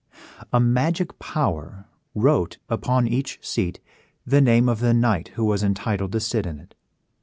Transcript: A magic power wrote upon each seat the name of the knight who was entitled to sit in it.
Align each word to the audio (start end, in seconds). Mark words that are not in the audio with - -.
A 0.51 0.59
magic 0.59 1.19
power 1.19 1.85
wrote 2.15 2.57
upon 2.69 3.07
each 3.07 3.37
seat 3.39 3.79
the 4.25 4.41
name 4.41 4.67
of 4.67 4.79
the 4.79 4.95
knight 4.95 5.27
who 5.35 5.45
was 5.45 5.61
entitled 5.61 6.11
to 6.13 6.19
sit 6.19 6.47
in 6.47 6.59
it. 6.59 6.73